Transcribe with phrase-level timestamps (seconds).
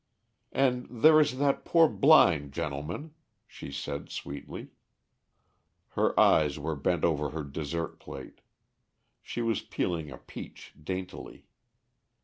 [0.51, 3.13] "And there is that poor blind gentleman,"
[3.45, 4.69] she said sweetly.
[5.89, 8.41] Her eyes were bent over her dessert plate.
[9.21, 11.45] She was peeling a peach daintily.